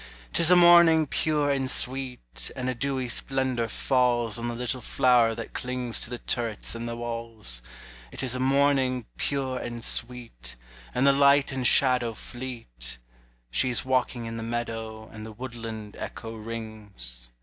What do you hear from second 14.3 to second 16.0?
the meadow, And the woodland